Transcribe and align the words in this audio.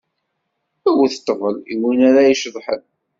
Wwet 0.95 1.19
ṭṭbel, 1.21 1.55
i 1.71 1.73
win 1.81 2.01
ara 2.09 2.21
iceḍḥen! 2.33 2.83